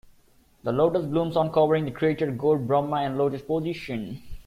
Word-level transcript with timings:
The 0.63 0.71
lotus 0.71 1.05
blooms 1.05 1.37
uncovering 1.37 1.85
the 1.85 1.91
creator 1.91 2.31
god 2.31 2.65
Brahma 2.65 3.03
in 3.03 3.19
lotus 3.19 3.43
position. 3.43 4.19